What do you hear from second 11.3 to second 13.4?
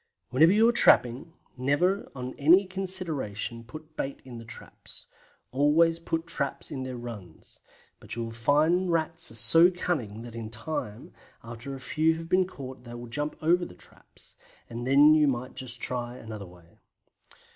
after a few have been caught, they will jump